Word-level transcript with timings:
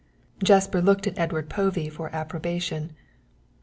Jasper 0.43 0.81
looked 0.81 1.05
at 1.05 1.19
Edward 1.19 1.47
Povey 1.47 1.87
for 1.87 2.09
approbation. 2.09 2.95